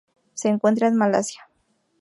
Se 0.33 0.49
encuentran 0.49 0.93
en 0.93 0.97
Malasia. 0.97 1.47